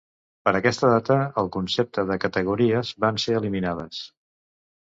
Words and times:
Per 0.47 0.51
a 0.53 0.57
aquesta 0.59 0.89
data 0.93 1.17
el 1.41 1.51
concepte 1.57 2.07
de 2.13 2.17
categories 2.25 2.95
van 3.07 3.23
ser 3.27 3.39
eliminades. 3.43 4.05